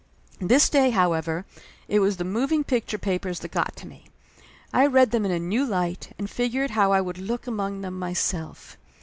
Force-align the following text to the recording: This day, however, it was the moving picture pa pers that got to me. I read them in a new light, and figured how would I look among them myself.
This 0.39 0.67
day, 0.67 0.89
however, 0.89 1.45
it 1.87 1.99
was 1.99 2.17
the 2.17 2.23
moving 2.23 2.63
picture 2.63 2.97
pa 2.97 3.19
pers 3.19 3.41
that 3.41 3.51
got 3.51 3.75
to 3.75 3.87
me. 3.87 4.07
I 4.73 4.87
read 4.87 5.11
them 5.11 5.25
in 5.25 5.31
a 5.31 5.37
new 5.37 5.63
light, 5.63 6.11
and 6.17 6.27
figured 6.27 6.71
how 6.71 6.89
would 7.03 7.19
I 7.19 7.21
look 7.21 7.45
among 7.45 7.81
them 7.81 7.99
myself. 7.99 8.77